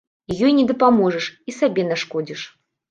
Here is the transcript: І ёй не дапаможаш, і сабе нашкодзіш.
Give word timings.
І 0.35 0.37
ёй 0.47 0.53
не 0.59 0.65
дапаможаш, 0.71 1.29
і 1.51 1.57
сабе 1.59 1.89
нашкодзіш. 1.93 2.41